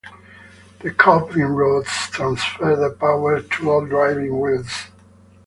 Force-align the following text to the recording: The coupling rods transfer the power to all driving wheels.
The 0.79 0.95
coupling 0.95 1.43
rods 1.53 1.87
transfer 2.09 2.75
the 2.75 2.89
power 2.95 3.39
to 3.39 3.69
all 3.69 3.85
driving 3.85 4.39
wheels. 4.39 4.85